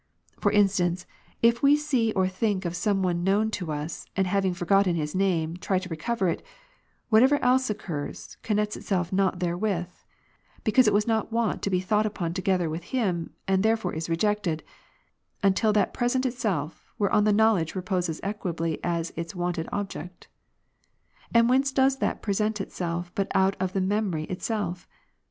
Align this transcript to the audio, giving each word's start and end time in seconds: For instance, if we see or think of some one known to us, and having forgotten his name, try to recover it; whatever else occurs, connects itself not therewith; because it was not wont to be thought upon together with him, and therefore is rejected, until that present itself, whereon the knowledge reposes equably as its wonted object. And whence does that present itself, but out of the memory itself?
For 0.39 0.51
instance, 0.51 1.05
if 1.43 1.61
we 1.61 1.75
see 1.77 2.11
or 2.13 2.27
think 2.27 2.65
of 2.65 2.75
some 2.75 3.03
one 3.03 3.23
known 3.23 3.51
to 3.51 3.71
us, 3.71 4.07
and 4.15 4.25
having 4.25 4.51
forgotten 4.55 4.95
his 4.95 5.13
name, 5.13 5.57
try 5.57 5.77
to 5.77 5.89
recover 5.89 6.27
it; 6.27 6.43
whatever 7.09 7.37
else 7.43 7.69
occurs, 7.69 8.35
connects 8.41 8.75
itself 8.75 9.13
not 9.13 9.37
therewith; 9.41 9.89
because 10.63 10.87
it 10.87 10.93
was 10.95 11.05
not 11.05 11.31
wont 11.31 11.61
to 11.61 11.69
be 11.69 11.79
thought 11.81 12.07
upon 12.07 12.33
together 12.33 12.67
with 12.67 12.85
him, 12.85 13.35
and 13.47 13.61
therefore 13.61 13.93
is 13.93 14.09
rejected, 14.09 14.63
until 15.43 15.71
that 15.71 15.93
present 15.93 16.25
itself, 16.25 16.89
whereon 16.97 17.23
the 17.23 17.31
knowledge 17.31 17.75
reposes 17.75 18.19
equably 18.23 18.83
as 18.83 19.13
its 19.15 19.35
wonted 19.35 19.69
object. 19.71 20.27
And 21.31 21.47
whence 21.47 21.71
does 21.71 21.97
that 21.99 22.23
present 22.23 22.59
itself, 22.59 23.11
but 23.13 23.31
out 23.35 23.55
of 23.59 23.73
the 23.73 23.81
memory 23.81 24.23
itself? 24.23 24.87